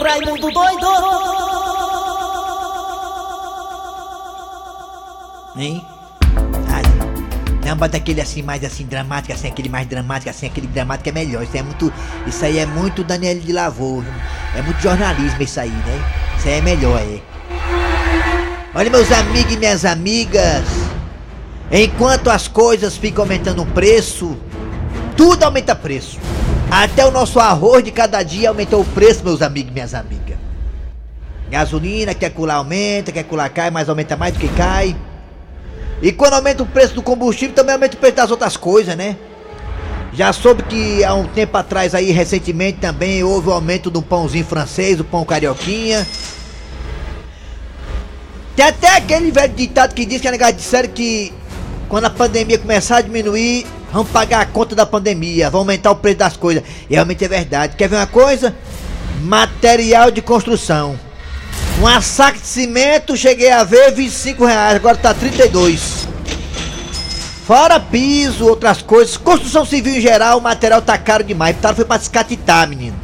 [0.00, 0.86] Raimundo doido!
[5.56, 5.84] Hein?
[6.68, 6.82] Ai,
[7.66, 11.12] não, bota aquele assim mais assim dramático, assim, aquele mais dramático, assim, aquele dramático é
[11.12, 11.42] melhor.
[11.42, 11.92] Isso é muito.
[12.26, 14.02] Isso aí é muito Daniel de Lavor.
[14.56, 16.04] É muito jornalismo isso aí, né?
[16.38, 17.20] Isso aí é melhor, é.
[18.74, 20.64] Olha meus amigos e minhas amigas.
[21.70, 24.36] Enquanto as coisas ficam aumentando o preço,
[25.16, 26.18] tudo aumenta preço.
[26.74, 30.38] Até o nosso arroz de cada dia aumentou o preço, meus amigos e minhas amigas.
[31.50, 34.96] Gasolina, quer colar aumenta, quer colar cai, mas aumenta mais do que cai.
[36.00, 39.18] E quando aumenta o preço do combustível, também aumenta o preço das outras coisas, né?
[40.14, 44.46] Já soube que há um tempo atrás aí, recentemente também, houve o aumento do pãozinho
[44.46, 46.06] francês, o pão carioquinha.
[48.56, 51.34] Tem até aquele velho ditado que diz que a negada disseram que
[51.90, 55.96] quando a pandemia começar a diminuir, vamos pagar a conta da pandemia, vão aumentar o
[55.96, 56.64] preço das coisas.
[56.88, 57.76] Realmente é verdade.
[57.76, 58.54] Quer ver uma coisa?
[59.20, 60.98] Material de construção.
[61.78, 66.08] Uma saca de cimento cheguei a ver 25 reais, agora tá 32.
[67.46, 71.56] Fora piso, outras coisas, construção civil em geral, o material tá caro demais.
[71.56, 72.96] O tal foi pra descatitar, menino.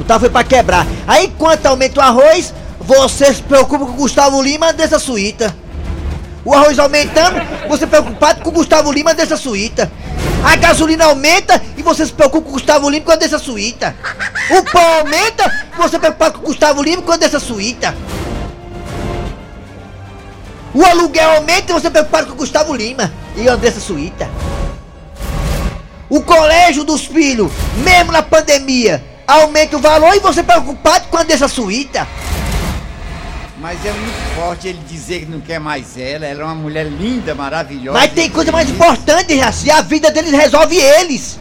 [0.00, 0.86] O tal foi pra quebrar.
[1.06, 5.54] Aí enquanto aumenta o arroz, você se preocupa com o Gustavo Lima dessa suíta.
[6.44, 9.90] O arroz aumentando, você preocupado com o Gustavo Lima dessa suíta.
[10.44, 13.94] A gasolina aumenta e você se preocupa com o Gustavo Lima quando dessa suíta.
[14.50, 17.94] O pão aumenta, você preocupado com o Gustavo Lima quando dessa suíta.
[20.74, 24.28] O aluguel aumenta e você preocupado com o Gustavo Lima e Andressa Suíta.
[26.08, 27.52] O colégio dos filhos,
[27.84, 32.08] mesmo na pandemia, aumenta o valor e você preocupado com a Andressa Suíta.
[33.62, 36.26] Mas é muito forte ele dizer que não quer mais ela.
[36.26, 37.96] Ela é uma mulher linda, maravilhosa.
[37.96, 39.70] Mas tem coisa mais importante, Jaci.
[39.70, 41.38] A vida deles resolve eles.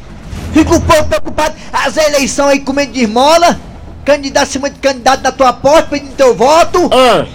[0.53, 1.55] Fica o povo preocupado.
[1.73, 3.59] As eleições aí comendo de esmola.
[4.05, 6.89] Candidato em cima de candidato na tua porta pedindo teu voto.
[6.93, 7.25] Ah,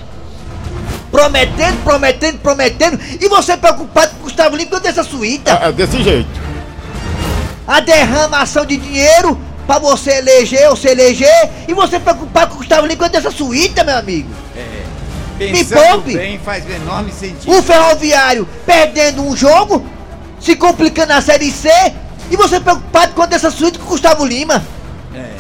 [1.11, 3.01] Prometendo, prometendo, prometendo.
[3.21, 5.51] E você preocupado com o Gustavo Lima quando essa suíta.
[5.63, 6.29] é, é desse jeito.
[7.67, 11.51] A derramação de dinheiro pra você eleger ou se eleger.
[11.67, 14.31] E você preocupado com o Gustavo Lima quando essa suíta, meu amigo.
[15.39, 16.15] Pensando poupe.
[16.15, 17.51] bem, faz enorme sentido.
[17.51, 19.85] O ferroviário perdendo um jogo,
[20.41, 21.69] se complicando na Série C,
[22.31, 24.65] e você preocupado com essa suíte com o Gustavo Lima.
[25.15, 25.35] É.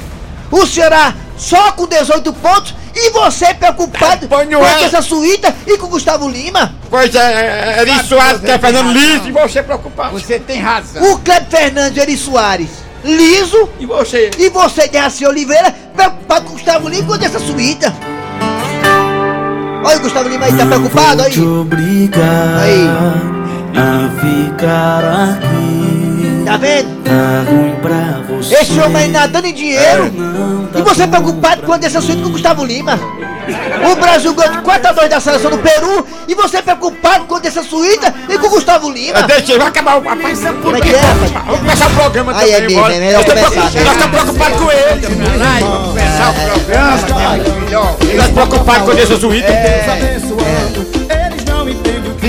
[0.51, 5.87] O Ceará só com 18 pontos e você preocupado no com essa suíta e com
[5.87, 6.75] o Gustavo Lima.
[6.89, 10.13] Pois é, é Eri Soares, que é Fernando Liso, e você preocupado.
[10.19, 11.13] Você tem razão.
[11.13, 14.31] O Cleber Fernandes Eri Soares liso E você?
[14.39, 17.95] e você, Derraci Oliveira, preocupado com o Gustavo Lima com essa suíta.
[19.87, 21.31] Olha o Gustavo Lima aí, tá preocupado aí?
[21.31, 22.89] Te obrigar Aí.
[23.77, 25.86] a ficar aqui.
[26.47, 27.03] Tá vendo?
[27.03, 28.55] Tá ruim pra você.
[28.55, 30.13] Esse homem aí nadando em dinheiro.
[30.13, 32.99] Não tá E você preocupado com essa suíte com o Gustavo Lima?
[33.91, 38.13] O Brasil ganhou de 4x2 da seleção do Peru e você preocupado com essa suíta
[38.29, 39.19] e com o Gustavo Lima?
[39.19, 40.41] É, deixa vai acabar o rapaz.
[40.63, 41.33] Como é que é, rapaz?
[41.47, 42.95] Vamos começar o programa Aí é bora.
[42.95, 43.85] é melhor Nós estamos começar, preocupados- né?
[43.85, 45.39] Nós estamos preocupados com ele.
[45.39, 47.85] Vai, vamos começar o programa, é melhor.
[48.01, 49.47] Nós estamos preocupados com esse suíte.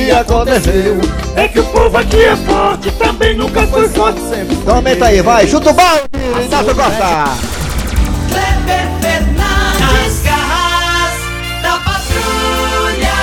[0.07, 1.01] Que aconteceu?
[1.35, 4.21] É que o povo aqui é forte, também nunca foi forte.
[4.49, 6.07] Então aumenta aí, vai, chuta o balde,
[6.45, 7.25] Inácio Costa.
[8.29, 13.13] Kleber Fernandes, garras da patrulha.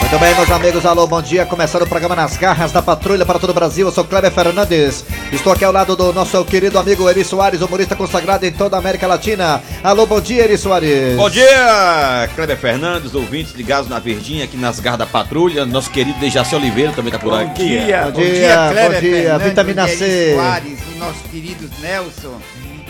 [0.00, 1.44] Muito bem, meus amigos, alô, bom dia.
[1.44, 3.86] Começando o programa Nas Garras da Patrulha para todo o Brasil.
[3.86, 5.04] Eu sou Kleber Fernandes.
[5.32, 8.78] Estou aqui ao lado do nosso querido amigo Eri Soares, humorista consagrado em toda a
[8.78, 9.62] América Latina.
[9.84, 11.16] Alô, bom dia, Eri Soares.
[11.16, 15.66] Bom dia, Kleber Fernandes, ouvintes ligados na Verdinha, aqui nas garras da patrulha.
[15.66, 17.68] Nosso querido Dejaci Oliveira também tá por Bom aqui.
[17.68, 20.04] dia, Bom bom dia, dia, Kleber bom dia, Fernandes, vitamina bom C.
[20.04, 22.40] Eri Soares, o nosso querido Nelson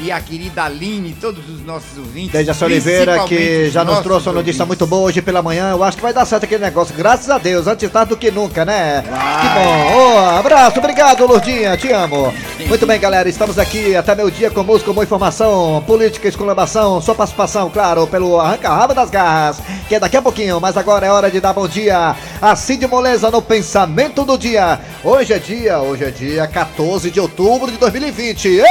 [0.00, 2.32] e a querida Aline, todos os nossos ouvintes.
[2.32, 5.70] Dejaci Oliveira, que já os nos trouxe uma notícia muito boa hoje pela manhã.
[5.70, 8.30] Eu acho que vai dar certo aquele negócio, graças a Deus, antes tarde do que
[8.30, 9.02] nunca, né?
[9.02, 9.96] Que bom.
[9.96, 12.32] Ô, abraço, obrigado, Lourdinha, te amo.
[12.66, 17.14] Muito bem, galera, estamos aqui até meu dia com música, com informação, política, exclamação, sua
[17.14, 21.30] participação, claro, pelo Arranca-Raba das Garras, que é daqui a pouquinho, mas agora é hora
[21.30, 24.80] de dar bom dia a Cid Moleza no Pensamento do Dia.
[25.02, 28.62] Hoje é dia, hoje é dia 14 de outubro de 2020.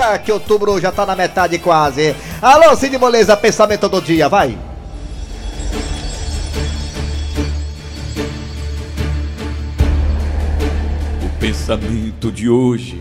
[0.00, 2.16] Eita, que outubro já tá na metade quase.
[2.40, 4.56] Alô, Cid Moleza, pensamento do dia, vai.
[11.24, 13.00] O pensamento de hoje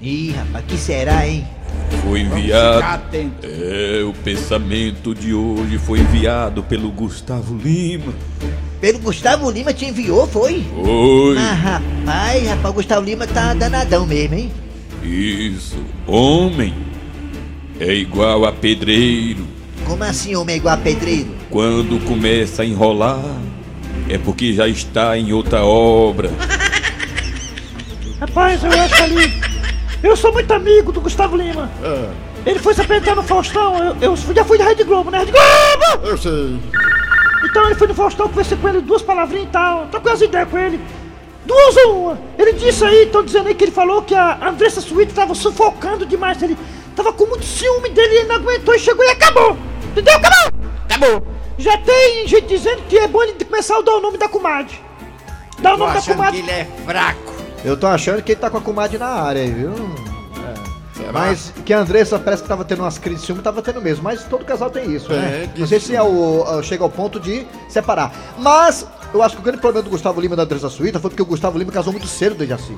[0.00, 1.46] Ih, rapaz, que será, hein?
[2.02, 2.84] foi enviado.
[3.42, 8.12] É, o pensamento de hoje foi enviado pelo Gustavo Lima.
[8.82, 10.62] Pelo Gustavo Lima te enviou, foi?
[10.76, 11.52] Oi, Ah,
[12.04, 14.52] rapaz, rapaz, o Gustavo Lima tá danadão mesmo, hein?
[15.04, 15.76] Isso.
[16.06, 16.74] Homem,
[17.78, 19.46] é igual a pedreiro.
[19.84, 21.30] Como assim, homem é igual a pedreiro?
[21.50, 23.22] Quando começa a enrolar,
[24.08, 26.30] é porque já está em outra obra.
[28.20, 29.54] Rapaz, eu acho ali.
[30.02, 31.70] Eu sou muito amigo do Gustavo Lima.
[32.46, 33.78] Ele foi se apresentar no Faustão.
[33.78, 35.18] Eu, eu já fui da Rede Globo, né?
[35.18, 36.06] Rede Globo!
[36.06, 36.58] Eu sei.
[37.44, 39.86] Então ele foi no Faustão, conversei com ele duas palavrinhas e tal.
[39.86, 40.80] Tô com as ideias com ele.
[41.44, 42.18] Duas ou uma.
[42.38, 46.06] Ele disse aí, tô dizendo aí que ele falou que a Andressa Suíte tava sufocando
[46.06, 46.42] demais.
[46.42, 46.56] Ele
[46.96, 49.56] tava com muito ciúme dele e ele não aguentou e chegou e acabou.
[49.90, 50.14] Entendeu?
[50.16, 50.60] Acabou!
[50.84, 51.26] Acabou.
[51.58, 54.74] Já tem gente dizendo que é bom ele começar a dar o nome da comadre.
[55.60, 56.40] Dá o nome da achando que comadre.
[56.40, 57.32] ele é fraco.
[57.64, 59.70] Eu tô achando que ele tá com a comadre na área aí, viu?
[61.06, 61.12] É.
[61.12, 64.02] Mas que a Andressa parece que tava tendo umas crises de ciúme, tava tendo mesmo.
[64.02, 65.48] Mas todo casal tem isso, né?
[65.54, 68.12] É, Não sei se é o, chega ao ponto de separar.
[68.38, 71.08] Mas eu acho que o grande problema do Gustavo Lima e da Andressa Suíta foi
[71.10, 72.76] porque o Gustavo Lima casou muito cedo desde assim.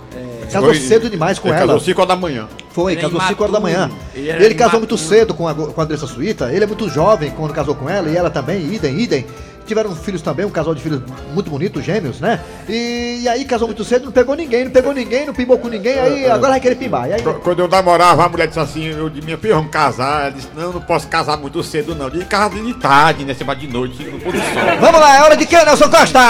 [0.52, 1.66] Casou Foi- cedo demais com Ele ela.
[1.66, 2.48] casou 5 horas da manhã.
[2.70, 3.90] Foi, Ele é casou 5 horas da manhã.
[4.14, 6.52] Ele, Ele casou muito cedo com a, com a Andressa Suíta.
[6.52, 9.26] Ele é muito jovem quando casou com ela e ela também, idem, idem.
[9.66, 11.02] Tiveram filhos também, um casal de filhos
[11.34, 12.38] muito bonito, gêmeos, né?
[12.68, 15.68] E, e aí casou muito cedo, não pegou ninguém, não pegou ninguém, não pimbou com
[15.68, 17.08] ninguém, aí agora vai querer pimbar.
[17.08, 19.70] E aí, Qu- Quando eu namorava, a mulher disse assim, eu disse, minha filha, vamos
[19.70, 20.22] casar.
[20.22, 22.08] Ela disse, não, não posso casar muito cedo, não.
[22.08, 23.34] De casa de tarde, né?
[23.34, 24.46] Você vai de noite, no pôr do sol.
[24.80, 26.20] Vamos lá, é hora de quem, Nelson Costa?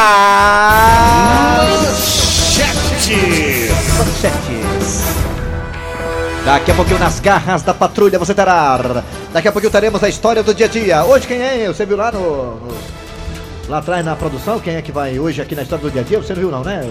[3.99, 5.05] Manchetes.
[6.45, 8.79] Daqui a pouquinho nas garras da patrulha você terá.
[9.33, 11.05] Daqui a pouquinho teremos a história do dia a dia.
[11.05, 11.67] Hoje quem é?
[11.67, 12.75] Você viu lá no, no-
[13.69, 16.05] Lá atrás na produção, quem é que vai hoje aqui na história do dia a
[16.05, 16.19] dia?
[16.19, 16.83] Você não viu não, né?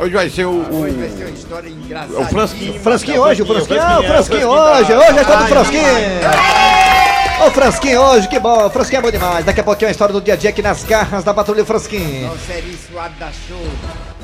[0.00, 0.50] Hoje vai ser o...
[0.50, 0.80] o...
[0.80, 2.18] Hoje vai ser uma história engraçada.
[2.20, 2.80] O Fransquinho.
[2.80, 5.48] Fransquinho hoje, o Fransquinho, ah, o é, Fransquinho hoje, da- hoje é história do Ai,
[5.48, 5.86] Fransquinho.
[7.46, 9.44] Ô Fransquinho hoje, que bom, Fransquinho é bom demais.
[9.44, 12.32] Daqui a pouquinho a história do dia a dia aqui nas garras da patrulha Fransquinho.
[12.32, 13.62] O Seri Suado da Show.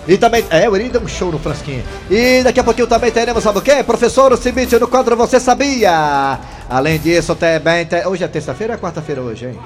[0.09, 1.85] E também, é, o Eri deu um show no Fransquinho.
[2.11, 3.85] E daqui a pouquinho também teremos, sabe o quê?
[3.85, 6.41] Professor Cibite no quadro Você Sabia?
[6.69, 9.59] Além disso, também, tem- hoje é terça-feira ou é quarta-feira hoje, hein?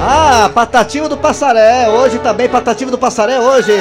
[0.00, 3.72] Ah, Patativa do Passaré, hoje também, Patativa do Passaré hoje.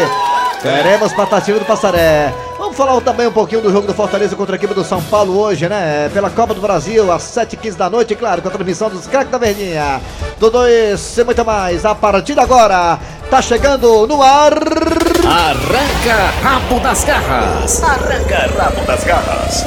[0.62, 2.34] Teremos Patativa do Passaré.
[2.58, 5.38] Vamos falar também um pouquinho do jogo do Fortaleza contra a equipe do São Paulo
[5.38, 6.10] hoje, né?
[6.12, 9.38] Pela Copa do Brasil, às 7h15 da noite, claro, com a transmissão dos craques da
[9.38, 10.02] Verdinha.
[10.40, 12.98] Tudo isso e muito mais, a partir de agora,
[13.30, 14.54] tá chegando no ar...
[15.24, 17.84] Arranca rabo das garras.
[17.84, 19.66] Arranca rabo das garras.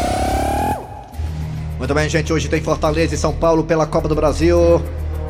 [1.79, 2.32] Muito bem, gente.
[2.32, 4.82] Hoje tem Fortaleza e São Paulo pela Copa do Brasil.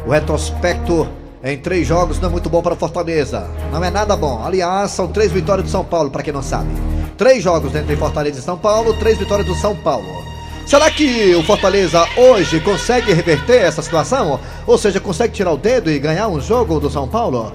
[0.06, 1.08] O retrospecto
[1.42, 3.46] em três jogos não é muito bom para o Fortaleza.
[3.72, 4.42] Não é nada bom.
[4.44, 6.70] Aliás, são três vitórias do São Paulo, para quem não sabe.
[7.16, 10.24] Três jogos entre Fortaleza e São Paulo, três vitórias do São Paulo.
[10.66, 14.38] Será que o Fortaleza hoje consegue reverter essa situação?
[14.66, 17.52] Ou seja, consegue tirar o dedo e ganhar um jogo do São Paulo?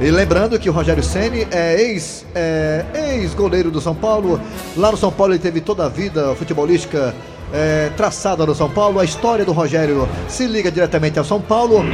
[0.00, 2.84] E lembrando que o Rogério Ceni é ex, é,
[3.14, 4.40] ex-goleiro do São Paulo.
[4.76, 7.14] Lá no São Paulo ele teve toda a vida futebolística
[7.52, 8.98] é, traçada no São Paulo.
[8.98, 11.84] A história do Rogério se liga diretamente ao São Paulo.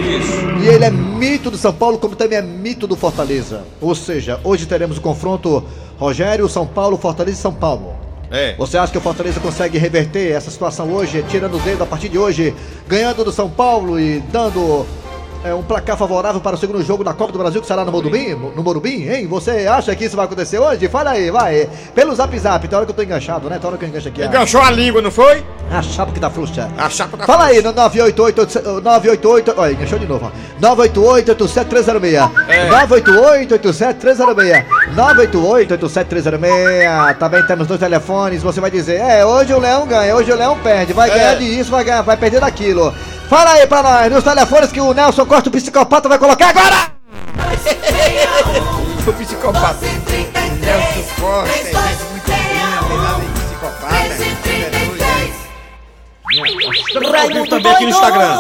[0.63, 3.63] E ele é mito do São Paulo, como também é mito do Fortaleza.
[3.81, 5.65] Ou seja, hoje teremos o confronto
[5.99, 7.95] Rogério, São Paulo, Fortaleza e São Paulo.
[8.31, 8.55] É.
[8.57, 12.09] Você acha que o Fortaleza consegue reverter essa situação hoje, tirando o dedo a partir
[12.09, 12.55] de hoje,
[12.89, 14.87] ganhando do São Paulo e dando
[15.45, 17.91] é, um placar favorável para o segundo jogo da Copa do Brasil que será no
[17.91, 18.35] Morumbi?
[18.55, 19.27] No Morumbi, hein?
[19.27, 20.89] Você acha que isso vai acontecer hoje?
[20.89, 21.69] Fala aí, vai.
[21.95, 23.59] Pelo zap zap, tem hora que eu tô enganchado, né?
[23.59, 24.23] Tem hora que eu engancho aqui.
[24.25, 25.45] Enganchou a língua, não foi?
[25.71, 26.71] A chapa que tá frouxa.
[26.79, 30.27] A chapa da Fala aí no 988 988, olha, enganchou de novo.
[30.27, 30.31] ó.
[30.61, 32.21] 988 87306.
[32.71, 34.65] 988 87306.
[34.95, 37.19] 988 87306.
[37.19, 38.43] Também temos dois telefones.
[38.43, 41.45] Você vai dizer: "É, hoje o Leão ganha, hoje o Leão perde, vai ganhar de
[41.45, 42.93] isso, vai ganhar, vai perder daquilo".
[43.33, 46.93] Fala aí pra nós nos telefones que o Nelson Costa o psicopata vai colocar agora.
[49.09, 49.79] O psicopata.
[49.81, 53.97] Nelson Costa, é gente muito de psicopata.
[56.37, 57.11] É é.
[57.11, 58.39] Raimundo também aqui no Instagram.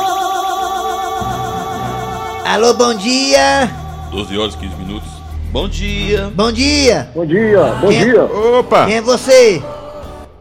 [2.44, 3.70] Alô, bom dia.
[4.10, 5.08] 12 horas e 15 minutos.
[5.50, 6.30] Bom dia.
[6.34, 7.10] Bom dia.
[7.14, 8.24] Bom dia, bom Quem- dia.
[8.24, 8.84] Opa!
[8.84, 9.62] Quem é você?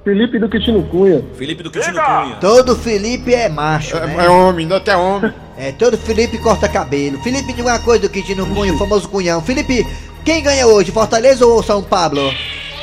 [0.03, 1.23] Felipe do Quitino Cunha.
[1.35, 2.35] Felipe do Quintino Cunha.
[2.41, 4.25] Todo Felipe é macho, É, né?
[4.25, 5.31] é homem, não é homem.
[5.57, 7.19] É, todo Felipe corta cabelo.
[7.21, 9.41] Felipe de uma coisa do Quintino Cunha, o famoso cunhão.
[9.41, 9.85] Felipe,
[10.25, 12.33] quem ganha hoje, Fortaleza ou São Paulo?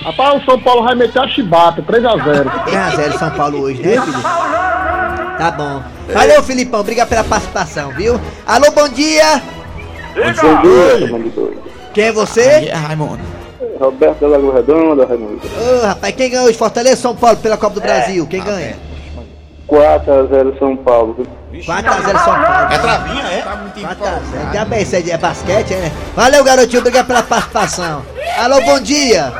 [0.03, 2.45] Rapaz, o São Paulo vai meter a chibata, 3x0.
[2.67, 4.23] 1x0 São Paulo hoje, né, Felipe?
[4.23, 5.83] Tá bom.
[6.13, 6.81] Valeu, Filipão.
[6.81, 8.21] Obrigado pela participação, viu?
[8.47, 9.43] Alô, bom dia.
[10.15, 11.53] Bom dia.
[11.93, 12.43] Quem é você?
[12.43, 13.38] É, Raimundo.
[13.79, 15.41] Roberto da Lagoa Redonda, Raimundo.
[15.47, 18.27] Ô, rapaz, quem ganha hoje, Fortaleza ou São Paulo pela Copa do Brasil?
[18.27, 18.77] Quem ganha?
[19.69, 21.17] 4x0 São Paulo.
[21.53, 22.73] 4x0 São Paulo.
[22.73, 23.43] É travinha, é?
[23.43, 23.93] Tá muito 4x0.
[23.93, 24.55] empolgado.
[24.55, 25.93] Já bem, isso é é basquete, é?
[26.17, 26.81] Valeu, garotinho.
[26.81, 28.03] Obrigado pela participação.
[28.39, 29.33] Alô, bom dia.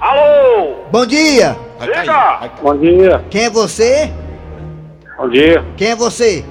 [0.00, 0.76] Alô!
[0.92, 1.56] Bom dia.
[1.78, 3.24] Vai Bom dia.
[3.30, 4.12] Quem é você?
[5.16, 5.64] Bom dia.
[5.76, 6.44] Quem é você?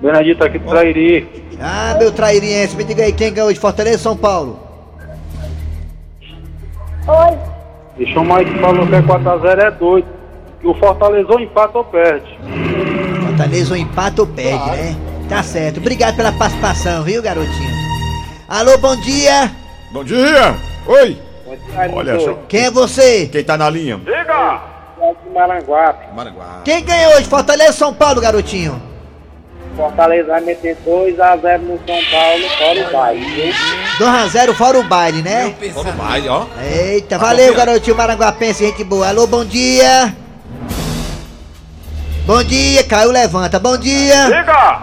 [0.00, 1.42] Benedito aqui do Trairi.
[1.60, 4.58] Ah, meu trairiense, me diga aí, quem ganhou de Fortaleza ou São Paulo?
[7.96, 10.08] Deixa o Mike falou que é 4x0 é doido.
[10.62, 12.38] E o Fortaleza ou empata ou perde.
[13.26, 14.96] Fortaleza ou empata ou perde, né?
[15.28, 15.78] Tá certo.
[15.78, 17.72] Obrigado pela participação, viu, garotinho?
[18.48, 19.50] Alô, bom dia.
[19.92, 20.54] Bom dia!
[20.86, 21.18] Oi!
[21.92, 22.34] Olha só.
[22.48, 23.26] Quem é você?
[23.26, 24.00] Quem tá na linha?
[25.32, 26.14] Maranguape.
[26.14, 26.60] Maranguá.
[26.64, 27.24] Quem ganhou hoje?
[27.24, 28.80] Fortaleza ou São Paulo, garotinho?
[29.76, 33.54] Fortaleza vai meter 2x0 no São Paulo, fora o baile.
[33.98, 35.54] 2x0 fora o baile, né?
[35.72, 36.46] Vamos no baile, ó.
[36.62, 39.08] Eita, valeu, garotinho Maranguapense, gente boa.
[39.08, 40.14] Alô, bom dia.
[42.26, 43.58] Bom dia, Caio levanta.
[43.58, 44.26] Bom dia.
[44.26, 44.82] Diga!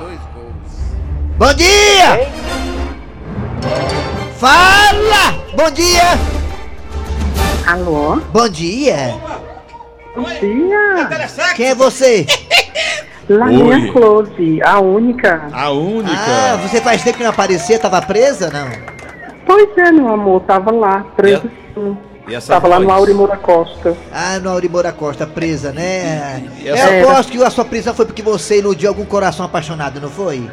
[1.38, 2.30] Bom dia.
[4.38, 5.36] Fala!
[5.56, 6.20] Bom dia.
[7.66, 8.18] Alô?
[8.32, 9.16] Bom dia.
[10.16, 11.08] Bom dia!
[11.56, 12.26] Quem é você?
[13.30, 13.92] Lainha Oi.
[13.92, 15.48] Close, a única.
[15.52, 16.12] A única.
[16.18, 18.68] Ah, você faz tempo que não aparecia, tava presa, não?
[19.46, 21.44] Pois é, meu amor, tava lá, preso.
[21.76, 21.98] sim.
[22.28, 22.98] E essa Tava lá no voz?
[23.00, 23.98] Aurimora Costa.
[24.14, 26.44] Ah, no Aurimora Costa, presa, né?
[26.60, 30.00] E Eu essa- aposto que a sua prisão foi porque você iludiu algum coração apaixonado,
[30.00, 30.48] não foi?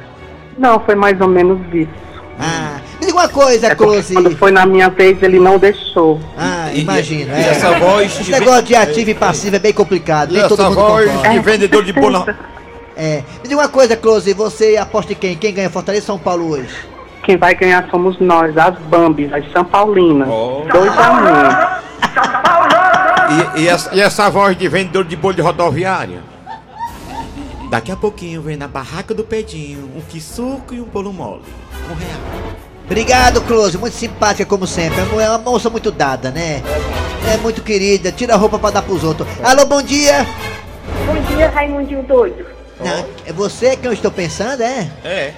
[0.56, 1.90] Não, foi mais ou menos isso.
[2.40, 4.14] Ah, me diga uma coisa, É Close.
[4.14, 6.18] quando foi na minha vez, ele não deixou.
[6.38, 7.34] Ah, E- imagina.
[7.38, 7.48] e é.
[7.50, 10.70] essa voz Esse negócio de ativo e passivo é bem complicado, E nem todo essa
[10.70, 11.28] mundo voz concorda.
[11.30, 12.26] de vendedor de bolo.
[12.96, 13.22] É.
[13.42, 15.36] Me diga uma coisa, Close, você aposta em quem?
[15.36, 16.74] Quem ganha Fortaleza ou São Paulo hoje?
[17.22, 20.28] Quem vai ganhar somos nós, as Bambis, as São Paulinas.
[20.28, 20.64] Oh.
[20.72, 21.80] 2 a
[23.54, 26.20] 1 E, e essa, e essa voz de vendedor de bolo de rodoviária?
[27.68, 31.42] Daqui a pouquinho vem na barraca do Pedinho um quisuco e um bolo mole.
[31.90, 32.20] Um real.
[32.84, 35.00] Obrigado, Close, muito simpática como sempre.
[35.00, 36.62] É uma moça muito dada, né?
[37.30, 39.28] É muito querida, tira a roupa pra dar pros outros.
[39.42, 40.24] Alô, bom dia!
[41.06, 42.55] Bom dia, Raimundinho doido.
[42.80, 44.88] Não, é você que eu estou pensando, é?
[45.04, 45.32] É.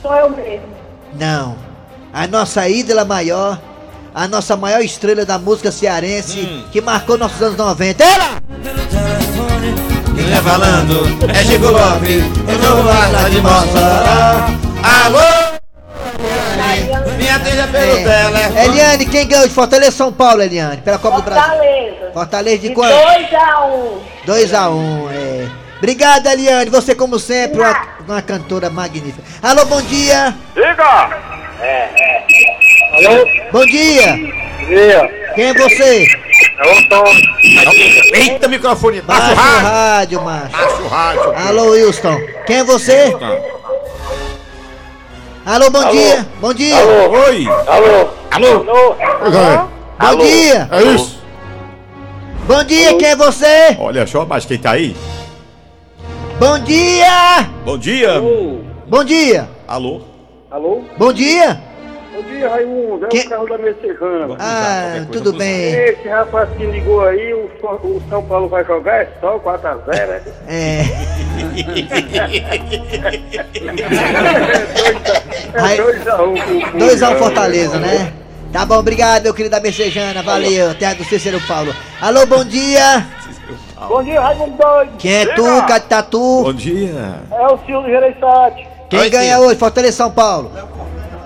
[0.00, 0.66] Sou eu mesmo.
[1.14, 1.56] Não.
[2.12, 3.60] A nossa ídola maior,
[4.14, 6.64] a nossa maior estrela da música cearense, Hum.
[6.70, 8.02] que marcou nossos anos 90.
[8.04, 8.38] Ela!
[10.14, 14.58] Quem tá falando é Chico Lopes, eu tô lá de Mossoró.
[14.82, 15.58] Alô?
[17.18, 18.58] Me atenda pelo telefone.
[18.58, 18.64] É.
[18.66, 20.78] Eliane, quem ganhou de Fortaleza São Paulo, Eliane?
[20.82, 21.48] Pela Copa do Brasil.
[21.50, 22.10] Fortaleza.
[22.12, 22.94] Fortaleza de De quanto?
[22.94, 24.00] 2 a 1 Um.
[24.26, 25.27] 2x1, é.
[25.78, 26.70] Obrigado, Eliane.
[26.70, 29.22] Você, como sempre, uma, uma cantora magnífica.
[29.42, 30.34] Alô, bom dia.
[30.54, 31.08] Diga!
[32.94, 33.26] Alô?
[33.52, 34.16] Bom dia.
[34.66, 35.32] Dia!
[35.34, 36.08] Quem é você?
[36.58, 37.22] É o Antônio.
[38.12, 40.22] Eita, microfone, baixa o rádio.
[40.22, 40.50] macho.
[40.50, 41.34] Baixa o rádio.
[41.48, 42.18] Alô, Wilson.
[42.46, 43.16] Quem é você?
[45.46, 46.26] Alô, bom dia.
[46.40, 46.76] Bom dia.
[46.76, 47.46] Oi.
[47.68, 48.10] Alô?
[48.32, 48.96] Alô.
[49.20, 49.68] Alô?
[49.98, 50.68] Bom dia.
[50.72, 51.18] É isso?
[52.48, 53.76] Bom dia, quem é você?
[53.78, 54.96] Olha só, mas quem tá aí?
[56.38, 57.48] Bom dia.
[57.64, 58.20] Bom dia.
[58.86, 59.48] Bom dia.
[59.66, 60.00] Alô?
[60.50, 60.82] Alô?
[60.96, 61.60] Bom dia.
[62.14, 63.06] Bom dia, Raimundo.
[63.06, 64.36] É Que- o carro da Messejana.
[64.38, 65.72] Ah, tudo bem.
[65.74, 70.10] Esse rapaz que ligou aí, o, São- o São Paulo vai jogar, é só 4x0,
[70.10, 70.22] é?
[70.48, 70.82] É.
[75.54, 76.78] É Aí- 2x1.
[76.78, 78.12] 2x1 Fortaleza, né?
[78.52, 80.22] Tá bom, obrigado, meu querido da Messejana.
[80.22, 81.74] Valeu, terra do Cícero Paulo.
[82.00, 83.06] Alô, bom dia.
[83.86, 84.90] Bom dia, Raimundo doido.
[84.98, 85.44] Quem é tu.
[85.66, 86.42] Catatu?
[86.44, 87.14] Bom dia.
[87.30, 88.66] É o Silvio Gereissati.
[88.90, 89.48] Quem Oi, ganha Silvio.
[89.48, 89.58] hoje?
[89.58, 90.50] Fortaleza São Paulo.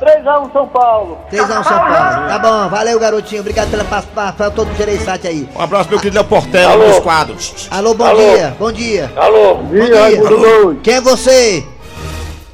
[0.01, 1.19] 3x1 São Paulo.
[1.31, 2.29] 3x1 São Paulo.
[2.29, 3.41] Tá bom, valeu, garotinho.
[3.41, 4.51] Obrigado pela participação.
[4.51, 5.49] Todo mundo Gereissati aí.
[5.57, 6.85] Um abraço, meu querido Léo Portela, Alô.
[6.87, 7.69] dos quadros.
[7.71, 8.19] Alô, bom Alô.
[8.19, 8.57] dia.
[8.59, 9.13] Bom dia.
[9.17, 9.55] Alô?
[9.55, 10.81] Bom dia.
[10.83, 11.65] Quem é você?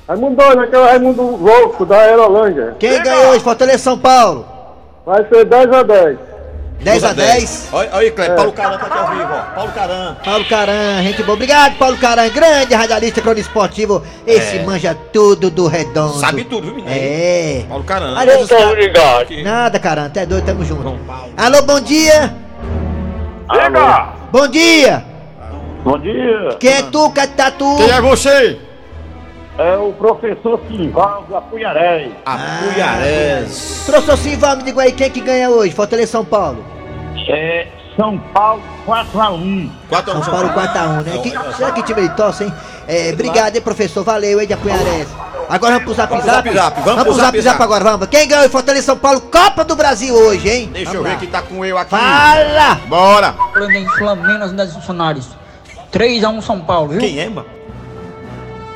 [0.07, 2.77] Raimundo doido, aqui é o Raimundo Louco, da Aerolândia.
[2.79, 3.41] Quem ganhou hoje?
[3.41, 4.47] Fortaleza São Paulo.
[5.05, 6.19] Vai ser 10x10.
[6.81, 7.69] 10 a 10.
[7.73, 8.37] Olha olha aí, Cleber.
[8.37, 9.55] Paulo Caran tá aqui ao vivo, ó.
[9.55, 10.17] Paulo Caran.
[10.25, 11.35] Paulo Caran, gente boa.
[11.35, 14.03] Obrigado, Paulo Caran, grande radialista cronista esportivo.
[14.27, 14.63] Esse É.
[14.63, 16.19] manja tudo do redondo.
[16.21, 16.89] Sabe tudo, viu, menino?
[16.95, 17.65] É.
[17.69, 18.17] Paulo Caran.
[18.17, 19.43] Aliás, os caras- ligado.
[19.43, 20.97] Nada, Caran, até doido, tamo junto.
[21.37, 22.35] Alô, bom dia.
[23.51, 24.09] Diga!
[24.31, 25.05] Bom dia.
[25.83, 26.57] Bom dia.
[26.61, 27.77] Quem é tu, Catatu?
[27.77, 28.59] Quem é você?
[29.59, 32.11] É o professor Simvaldo Apunharé.
[32.25, 33.83] Apuiarés.
[33.87, 35.75] Professor Silva, me diga aí, quem é que ganha hoje?
[35.75, 36.65] Fortaleza São Paulo.
[37.29, 39.69] É São Paulo 4x1.
[39.89, 41.19] 4 São Paulo 4x1, né?
[41.23, 42.55] Que, será que time ele tosse, hein?
[42.87, 44.05] É, obrigado, hein, professor.
[44.05, 45.09] Valeu, hein, de Apunharés.
[45.49, 46.43] Agora vamos pro zap Vamos zap.
[46.43, 48.07] pro zap zap, vamos Vamos pro zap zap agora, vamos.
[48.09, 49.21] Quem ganhou em Fortaleza São Paulo?
[49.23, 50.71] Copa do Brasil hoje, hein?
[50.73, 51.17] Deixa Vamos eu ver lá.
[51.17, 51.91] quem tá com eu aqui.
[51.91, 52.75] Fala!
[52.87, 53.35] Bora.
[53.53, 55.27] Fluminense Flamengo das funcionários.
[55.93, 57.01] 3x1 São Paulo, viu?
[57.01, 57.58] Quem é, mano?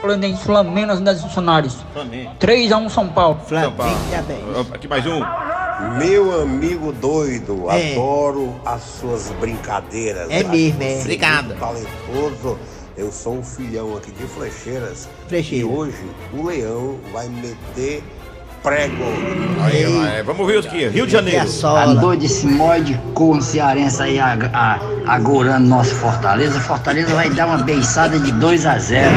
[0.02, 1.76] Fluminense Flamengo das funcionários.
[1.92, 2.32] Flamengo.
[2.40, 3.40] 3x1 São Paulo.
[3.46, 3.96] Flamengo, Paulo.
[4.10, 4.38] já bem.
[4.74, 5.20] Aqui mais um.
[5.96, 7.92] Meu amigo doido, É.
[7.92, 10.28] adoro as suas brincadeiras.
[10.28, 10.98] É mesmo, é.
[11.00, 11.54] Obrigado.
[11.56, 12.58] Talentoso
[12.96, 15.08] Eu sou um filhão aqui de Flecheiras.
[15.28, 15.64] Flecheira.
[15.64, 16.04] E hoje
[16.34, 18.02] o leão vai meter
[18.62, 19.04] prego.
[19.64, 21.46] Aí, vai, vamos ver os que Rio de Janeiro.
[21.60, 26.60] Tá doido esse mod com cearense aí ag- a- agorando nosso Fortaleza.
[26.60, 29.10] Fortaleza vai dar uma beiçada de 2 a 0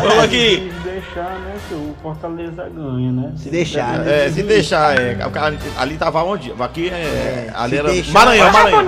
[0.00, 0.70] Vamos aqui.
[0.82, 3.32] Se deixar, né, que o Fortaleza ganha, né?
[3.36, 4.26] Se deixar, né?
[4.26, 5.16] É, se deixar, é.
[5.24, 6.52] o Ali tava onde?
[6.58, 7.50] Aqui é.
[7.54, 7.88] ali se era.
[7.88, 8.86] deixar- Maranhão, Maranhão.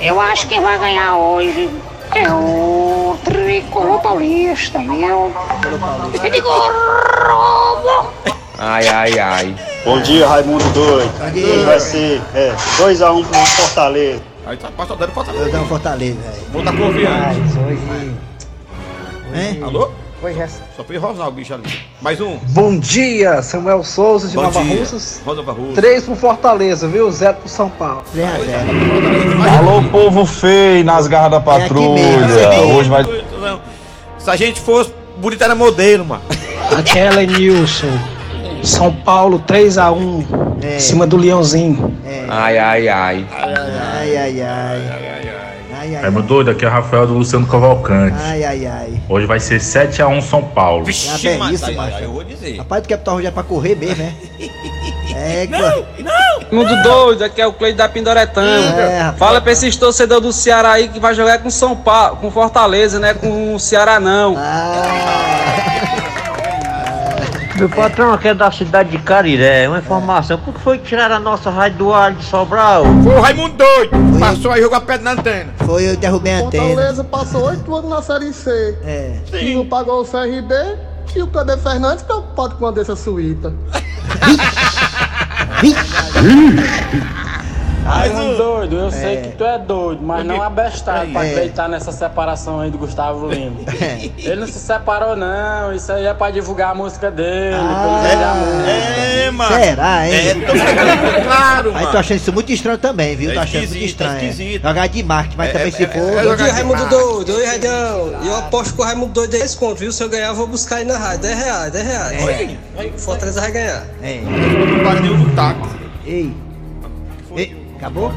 [0.00, 1.70] Eu acho que vai ganhar hoje.
[2.18, 5.30] É o Tricolor Paulista, meu.
[6.12, 6.72] Tricolor!
[8.58, 9.54] Ai, ai, ai.
[9.84, 11.10] Bom dia, Raimundo Doido.
[11.22, 12.22] Hoje vai ser
[12.78, 14.22] 2x1 pro Fortaleza.
[14.46, 15.50] Aí tá passando dando Eu Fortaleza.
[15.50, 16.42] dou um Fortaleza, velho.
[16.52, 17.40] Vou dar confiante.
[17.58, 18.16] hoje.
[19.34, 19.62] Hein?
[19.62, 19.90] Alô?
[20.22, 20.48] Hoje é...
[20.48, 21.64] Só foi rosnar o bicho ali.
[22.00, 22.36] Mais um.
[22.50, 24.78] Bom dia, Samuel Souza de Bom Nova dia.
[24.78, 25.20] Russas.
[25.24, 25.72] Rosa Barroso.
[25.74, 27.10] 3 pro Fortaleza, viu?
[27.10, 28.02] 0 pro São Paulo.
[28.12, 29.58] 3 a 0.
[29.58, 32.76] Alô, povo feio nas garras da aqui mesmo.
[32.76, 33.04] Hoje vai.
[34.18, 36.22] Se a gente fosse bonito era modelo, mano.
[36.76, 37.86] Aquela é Nilson.
[38.62, 40.24] São Paulo 3x1
[40.62, 40.76] É.
[40.76, 41.94] em cima do Leãozinho.
[42.28, 43.26] Ai, ai, ai.
[43.30, 44.42] Ai, ai, ai.
[44.42, 45.05] Ai, ai,
[46.02, 48.16] É meu doido, aqui é o Rafael do Luciano Cavalcante.
[48.24, 49.02] ai, ai, ai.
[49.08, 50.84] Hoje vai ser 7x1 São Paulo.
[50.84, 51.96] Vixe, é mas isso, aí, macho.
[51.96, 52.56] aí eu vou dizer.
[52.58, 54.12] Rapaz, tu quer botar o Rogério pra correr mesmo, né?
[55.18, 55.48] É,
[56.52, 58.46] Mundo doido, aqui é o Cleide da Pindoretama.
[58.46, 59.18] É, rapaz.
[59.18, 62.98] Fala pra esses torcedores do Ceará aí que vai jogar com São Paulo, com Fortaleza,
[62.98, 63.14] né?
[63.14, 64.36] Com o Ceará não.
[67.58, 69.66] Meu patrão aqui é da cidade de Cariré.
[69.66, 72.84] Uma informação: por que foi que tiraram a nossa rádio do ar de Sobral?
[73.02, 73.96] Foi o Raimundo doido.
[74.20, 75.54] Passou aí jogou a pedra na antena.
[75.64, 76.64] Foi eu derrubei a antena.
[76.64, 78.50] Fortaleza passou oito anos na Série C.
[78.84, 79.20] É.
[79.40, 80.54] E não pagou o CRB
[81.14, 83.54] e o Kleber Fernandes preocupado com a dessa suíta.
[87.86, 89.20] Raimundo doido, eu sei É.
[89.22, 91.30] que tu é doido, mas não abestado pra É.
[91.30, 93.56] acreditar nessa separação aí do Gustavo Lima.
[94.18, 95.72] Ele não se separou, não.
[95.74, 98.70] Isso aí é pra divulgar a música dele, pra ele vender a música.
[98.70, 99.54] É, mano.
[99.56, 100.14] Será, hein?
[100.14, 101.98] É, tô ficando claro, Aí tô mano.
[101.98, 103.30] achando isso muito estranho também, viu?
[103.30, 104.12] É tô achando muito é estranho.
[104.12, 104.24] é.
[104.24, 104.62] esquisito.
[104.62, 106.18] Jogar de marketing, mas É, também é, se é, for.
[106.18, 106.86] é dia, de Raimundo.
[106.88, 107.34] Doido.
[107.36, 108.12] Oi, Radião.
[108.24, 109.92] Eu aposto que o Raimundo Doido é 10 conto, viu?
[109.92, 111.20] Se eu ganhar, eu vou buscar aí na rádio.
[111.20, 112.56] 10 reais, 10 reais.
[112.96, 113.82] Fortaleza vai ganhar.
[114.02, 114.20] É.
[115.00, 115.76] Nenhum do táxi.
[116.04, 116.34] Ei.
[117.76, 118.12] Acabou?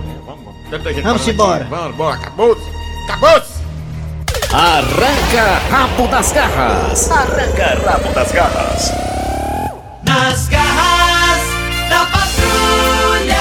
[0.70, 1.62] Tanta gente Vamos falando embora.
[1.64, 1.70] aqui.
[1.70, 2.16] Vamos, bora.
[2.16, 2.62] Acabou-se.
[3.08, 3.60] Acabou-se.
[4.54, 7.12] Arranca rabo das garras.
[7.12, 8.92] Arranca rabo das garras.
[10.04, 11.42] Nas garras
[11.90, 13.40] da patrulha.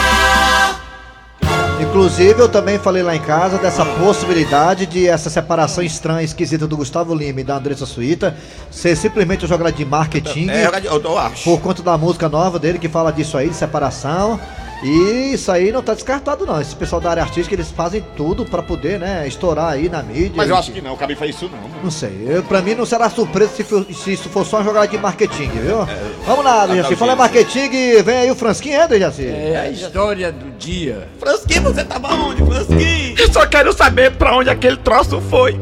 [1.80, 6.76] Inclusive, eu também falei lá em casa dessa possibilidade de essa separação estranha, esquisita do
[6.76, 8.36] Gustavo Lima e da Andressa Suíta
[8.70, 10.48] ser simplesmente uma jogada de marketing.
[10.50, 11.44] É, de- eu, eu acho.
[11.44, 14.38] por conta da música nova dele que fala disso aí, de separação.
[14.82, 16.60] E isso aí não tá descartado não.
[16.60, 20.32] Esse pessoal da área artística, eles fazem tudo pra poder, né, estourar aí na mídia.
[20.36, 21.82] Mas eu acho que não, o cabelo faz isso não.
[21.82, 24.64] Não sei, eu, pra mim não será surpresa se, for- se isso for só uma
[24.64, 25.78] jogada de marketing, viu?
[26.24, 29.26] Vamos lá, Dejaci, fala em marketing, vem aí o Fransquinho, é, Dejaci?
[29.26, 31.08] É a história do dia.
[31.18, 33.18] Fransquinho, você tava onde, Fransquinho?
[33.18, 35.58] Eu só quero saber pra onde aquele troço foi.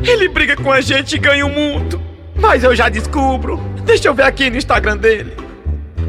[0.00, 2.00] Ele briga com a gente e ganha o mundo.
[2.34, 3.60] Mas eu já descubro.
[3.84, 5.32] Deixa eu ver aqui no Instagram dele.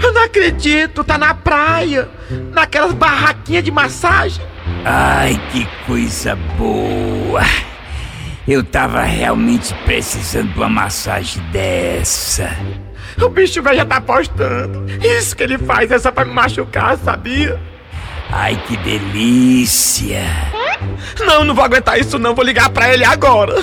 [0.02, 2.10] Eu não acredito, tá na praia.
[2.52, 4.44] Naquelas barraquinhas de massagem.
[4.86, 7.42] Ai, que coisa boa!
[8.48, 12.50] Eu tava realmente precisando de uma massagem dessa.
[13.22, 14.86] O bicho velho já tá postando.
[15.04, 17.60] Isso que ele faz é só pra me machucar, sabia?
[18.32, 20.24] Ai, que delícia!
[21.20, 22.34] Não, não vou aguentar isso não.
[22.34, 23.56] Vou ligar pra ele agora.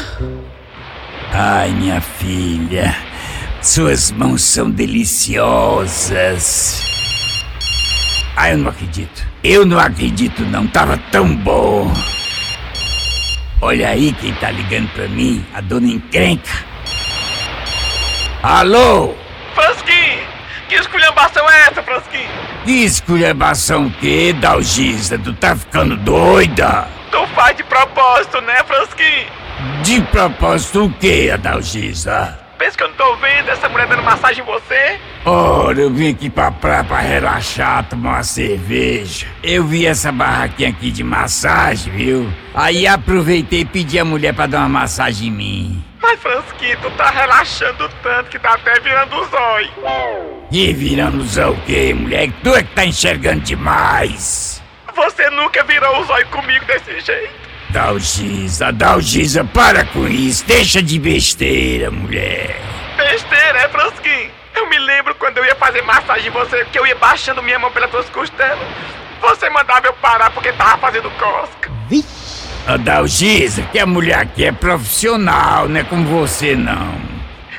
[1.32, 2.94] Ai, minha filha,
[3.66, 6.84] suas mãos são deliciosas.
[8.36, 9.26] Ai, eu não acredito.
[9.42, 10.68] Eu não acredito, não.
[10.68, 11.92] Tava tão bom.
[13.60, 16.50] Olha aí quem tá ligando pra mim, a dona encrenca.
[18.42, 19.14] Alô?
[19.54, 20.22] Fransquinho,
[20.68, 22.28] que esculhambação é essa, Fransquinho?
[22.64, 25.18] Que esculhambação o quê, Dalgisa?
[25.18, 26.86] Tu tá ficando doida?
[27.10, 29.26] Tu faz de propósito, né, Fransquinho?
[29.82, 32.45] De propósito o quê, Adalgisa?
[32.58, 34.98] Pensa que eu não tô vendo essa mulher dando massagem em você?
[35.26, 39.26] Ora, eu vim aqui pra praia pra relaxar, tomar uma cerveja.
[39.42, 42.32] Eu vi essa barraquinha aqui de massagem, viu?
[42.54, 45.84] Aí aproveitei e pedi a mulher pra dar uma massagem em mim.
[46.00, 49.70] Mas, Fransquinho, tu tá relaxando tanto que tá até virando os olhos.
[50.50, 52.30] E virando o quê, mulher?
[52.42, 54.62] Tu é que tá enxergando demais.
[54.94, 57.45] Você nunca virou os olhos comigo desse jeito.
[57.70, 60.44] Dalgisa, Dalgisa, para com isso.
[60.46, 62.60] Deixa de besteira, mulher.
[62.96, 64.30] Besteira, é, Fransquinho?
[64.54, 67.58] Eu me lembro quando eu ia fazer massagem em você, que eu ia baixando minha
[67.58, 68.66] mão pelas tuas costelas.
[69.20, 71.70] Você mandava eu parar porque tava fazendo cosca.
[72.66, 77.00] A Dalgisa, que a mulher aqui é profissional, não é como você não.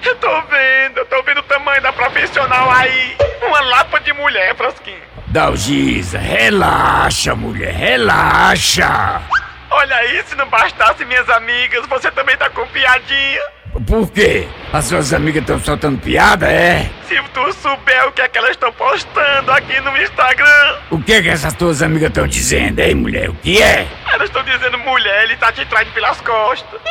[0.04, 3.15] Eu tô vendo, eu tô vendo o tamanho da profissional aí.
[3.41, 4.98] Uma lapa de mulher, Frasquinho.
[5.28, 9.22] Dalgisa, relaxa, mulher, relaxa.
[9.70, 13.42] Olha aí, se não bastasse minhas amigas, você também tá com piadinha.
[13.86, 14.48] Por quê?
[14.74, 16.90] As suas amigas estão soltando piada, é?
[17.08, 20.78] Se tu souber o que é que elas estão postando aqui no Instagram.
[20.90, 23.30] O que é que essas tuas amigas estão dizendo, hein, mulher?
[23.30, 23.88] O que é?
[24.12, 26.82] Elas estão dizendo, mulher, ele tá te traindo pelas costas.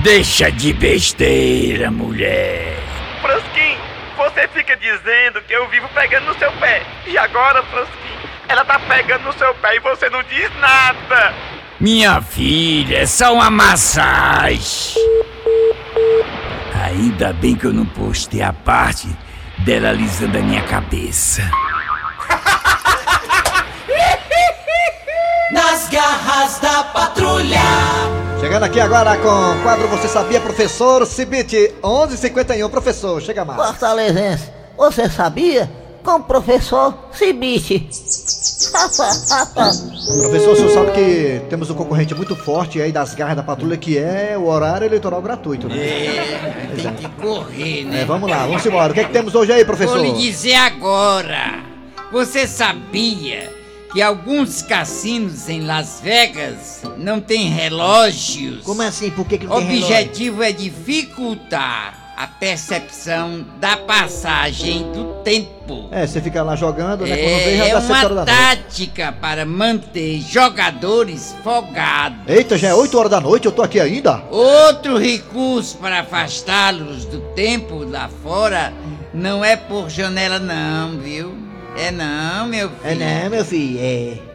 [0.00, 2.76] Deixa de besteira, mulher.
[3.20, 3.78] Frasquinho,
[4.16, 6.82] você fica dizendo que eu vivo pegando no seu pé.
[7.06, 11.34] E agora, Frasquinho, ela tá pegando no seu pé e você não diz nada.
[11.80, 14.96] Minha filha, é só uma massagem.
[16.74, 19.08] Ainda bem que eu não postei a parte
[19.58, 21.48] dela alisando a minha cabeça.
[25.52, 27.60] Nas garras da patrulha.
[28.40, 33.60] Chegando aqui agora com o quadro Você Sabia, professor Cibite, 11:51 professor, chega mais.
[33.60, 35.70] Fortalezense, você sabia?
[36.08, 37.80] Com o professor Cibite.
[40.22, 43.76] Professor, o senhor sabe que temos um concorrente muito forte aí das garras da patrulha
[43.76, 45.76] que é o horário eleitoral gratuito, né?
[45.76, 48.00] É, tem que correr, né?
[48.00, 48.90] É, vamos lá, vamos embora.
[48.90, 49.98] O que é que temos hoje aí, professor?
[49.98, 51.62] Vou lhe dizer agora.
[52.10, 53.52] Você sabia
[53.92, 58.64] que alguns cassinos em Las Vegas não têm relógios?
[58.64, 59.10] Como assim?
[59.10, 59.94] Por que, que O não tem relógio?
[59.94, 65.88] objetivo é dificultar a percepção da passagem do tempo.
[65.92, 67.16] É, você fica lá jogando, né?
[67.16, 72.18] Quando vem já É dá 7 horas uma tática para manter jogadores folgados.
[72.26, 74.20] Eita, já é 8 horas da noite, eu tô aqui ainda?
[74.32, 78.72] Outro recurso para afastá-los do tempo lá fora
[79.14, 81.32] não é por janela não, viu?
[81.76, 82.90] É não, meu filho.
[82.90, 83.78] É né, meu filho?
[83.80, 84.27] É.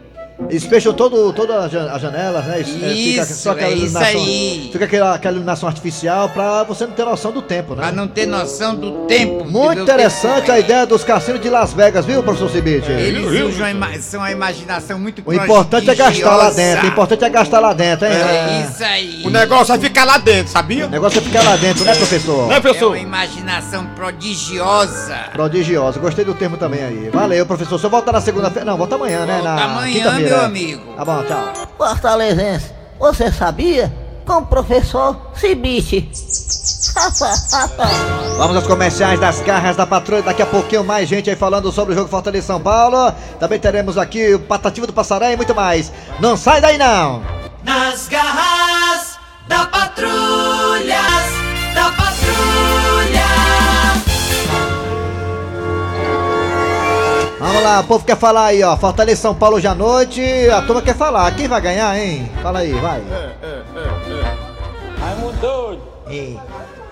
[0.50, 2.60] Eles fecham todo, todas as jan- as janelas, né?
[2.60, 4.20] Isso, é, fica Isso, só aquela é isso iluminação.
[4.20, 4.68] aí.
[4.72, 7.82] Fica aquela, aquela iluminação artificial pra você não ter noção do tempo, né?
[7.82, 9.44] Pra não ter noção do tempo.
[9.44, 12.90] Muito interessante a ideia dos cassinos de Las Vegas, viu, professor Cibite?
[12.90, 17.24] Eles usam a são a imaginação muito O importante é gastar lá dentro, o importante
[17.24, 18.12] é gastar lá dentro, hein?
[18.14, 19.22] É isso aí.
[19.24, 20.86] O negócio é ficar lá dentro, sabia?
[20.86, 22.50] O negócio é ficar lá dentro, né, professor?
[22.52, 25.16] É uma imaginação prodigiosa.
[25.32, 27.10] Prodigiosa, gostei do termo também aí.
[27.12, 27.78] Valeu, professor.
[27.78, 28.64] Se eu voltar na segunda-feira.
[28.64, 29.40] Não, volta amanhã, né?
[29.42, 30.94] Na amanhã, quinta-feira, meu amigo.
[30.96, 31.68] Tá bom, tchau.
[31.76, 33.92] Fortalezense, você sabia?
[34.26, 36.10] Com o professor Cibite.
[38.38, 40.22] Vamos aos comerciais das garras da patrulha.
[40.22, 43.12] Daqui a pouquinho mais gente aí falando sobre o jogo Fortaleza São Paulo.
[43.38, 45.92] Também teremos aqui o Patativo do Passaré e muito mais.
[46.20, 47.22] Não sai daí não!
[47.62, 50.53] Nas garras da patrulha.
[57.44, 58.74] Vamos lá, o povo quer falar aí, ó.
[58.74, 60.22] Fortaleza São Paulo hoje à noite.
[60.48, 61.30] A turma quer falar.
[61.32, 62.30] Quem vai ganhar, hein?
[62.42, 63.02] Fala aí, vai.
[64.98, 65.82] Raimundo doido.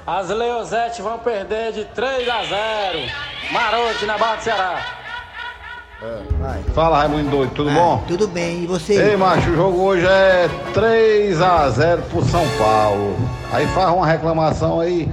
[0.06, 2.98] As Leozete vão perder de 3 a 0.
[3.50, 4.86] Marote na Barra do Ceará.
[6.74, 8.04] Fala Raimundo Doido, tudo bom?
[8.06, 9.12] Tudo bem, e você?
[9.12, 13.16] Ei, macho, o jogo hoje é 3x0 pro São Paulo.
[13.52, 15.08] Aí faz uma reclamação aí.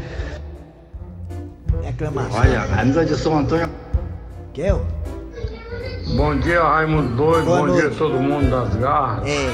[1.81, 2.41] Reclamação.
[2.41, 3.69] Olha, camisa de São Antônio.
[4.51, 4.85] Que eu?
[6.15, 7.45] Bom dia, Raimundo Doido.
[7.45, 7.81] Boa Bom noite.
[7.81, 9.27] dia a todo mundo das garras.
[9.27, 9.49] É.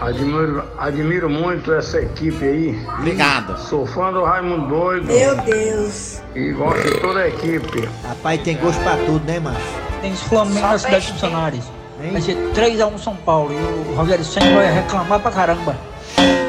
[0.00, 2.86] Admiro, admiro muito essa equipe aí.
[2.98, 3.58] Obrigado.
[3.60, 5.06] Sou fã do Raimundo Doido.
[5.06, 6.20] Meu Deus.
[6.34, 7.88] E gosto de toda a equipe.
[8.06, 9.60] Rapaz, tem gosto pra tudo, né, macho?
[10.00, 11.64] Tem os Flamengo na cidade de funcionários.
[12.10, 13.52] Vai ser 3x1 São Paulo.
[13.52, 15.76] E o Rogério Senna vai reclamar pra caramba.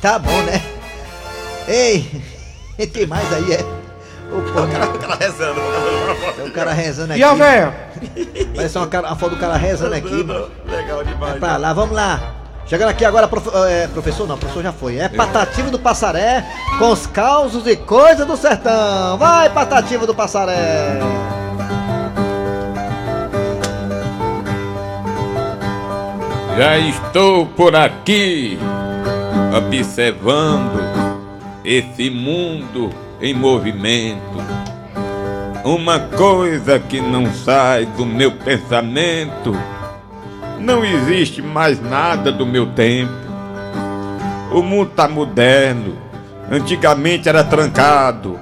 [0.00, 0.62] Tá bom, né?
[1.68, 2.22] Ei,
[2.90, 3.60] tem mais aí, é?
[4.32, 5.60] O cara, o cara rezando.
[6.40, 7.20] Tem um cara rezando aqui.
[7.20, 7.74] E a véia?
[8.56, 10.48] Parece uma, cara, uma foto do cara rezando aqui, mano.
[10.66, 11.36] Legal demais.
[11.36, 12.34] É pra lá, vamos lá.
[12.66, 14.96] Chegando aqui agora, prof- é, professor, não, professor já foi.
[14.96, 16.46] É Patativo do Passaré
[16.78, 19.18] com os causos e coisas do sertão.
[19.18, 20.98] Vai, Patativo do Passaré.
[26.56, 28.58] Já estou por aqui
[29.56, 30.80] observando
[31.64, 34.20] esse mundo em movimento.
[35.64, 39.54] Uma coisa que não sai do meu pensamento.
[40.58, 43.12] Não existe mais nada do meu tempo.
[44.52, 45.98] O mundo tá moderno.
[46.50, 48.40] Antigamente era trancado,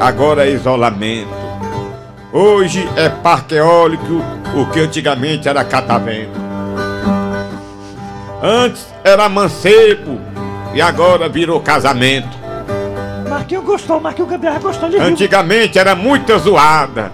[0.00, 1.30] agora é isolamento.
[2.32, 4.22] Hoje é parque eólico,
[4.54, 6.38] o que antigamente era catavento.
[8.42, 10.20] Antes era mancebo
[10.74, 12.37] e agora virou casamento.
[13.48, 15.06] Marquinhos gostou, Marquinhos Gabriel gostou, ele viu.
[15.06, 17.10] Antigamente era muita zoada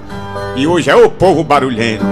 [0.56, 2.04] e hoje é o povo barulhento.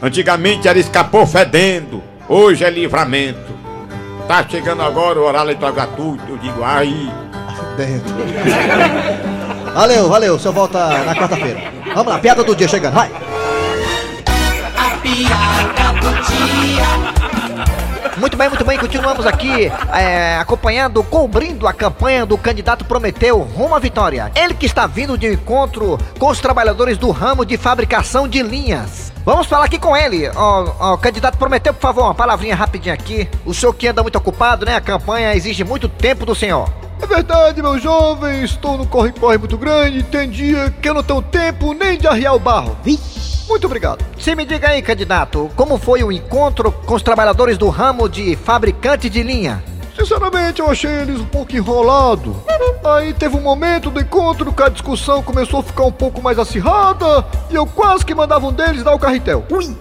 [0.00, 3.52] Antigamente era escapou fedendo, hoje é livramento.
[4.28, 7.10] Tá chegando agora o horário eleitoral gratuito, eu digo, aí.
[7.76, 8.14] Dentro.
[9.74, 11.72] Valeu, valeu, o senhor volta na quarta-feira.
[11.94, 13.10] Vamos lá, piada do dia chegando, vai.
[14.76, 16.97] A piada do dia.
[18.18, 23.76] Muito bem, muito bem, continuamos aqui é, acompanhando, cobrindo a campanha do candidato Prometeu rumo
[23.76, 24.32] à vitória.
[24.34, 28.42] Ele que está vindo de um encontro com os trabalhadores do ramo de fabricação de
[28.42, 29.12] linhas.
[29.24, 30.28] Vamos falar aqui com ele.
[30.34, 33.28] Ó, ó, candidato Prometeu, por favor, uma palavrinha rapidinha aqui.
[33.46, 34.74] O senhor que anda muito ocupado, né?
[34.74, 36.68] A campanha exige muito tempo do senhor.
[37.00, 41.22] É verdade, meu jovem, estou no corre-corre muito grande, tem dia que eu não tenho
[41.22, 42.76] tempo nem de arriar o barro.
[43.48, 44.04] Muito obrigado.
[44.18, 48.36] Se me diga aí, candidato, como foi o encontro com os trabalhadores do ramo de
[48.36, 49.64] fabricante de linha?
[49.96, 52.36] Sinceramente, eu achei eles um pouco enrolado.
[52.84, 56.38] Aí teve um momento do encontro que a discussão começou a ficar um pouco mais
[56.38, 59.44] acirrada e eu quase que mandava um deles dar o carretel.
[59.50, 59.76] Ui!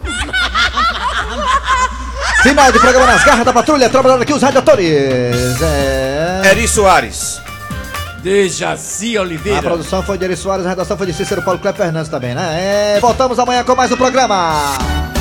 [2.42, 5.62] Final de programa nas garras da patrulha, trabalhando aqui os radiadores.
[5.62, 6.42] É...
[6.46, 7.47] Eri Soares.
[8.22, 9.60] Dejaci Oliveira.
[9.60, 12.34] A produção foi de Eri Soares, a redação foi de Cícero Paulo Cleber Fernandes também,
[12.36, 12.96] né?
[12.96, 15.17] É, voltamos amanhã com mais um programa.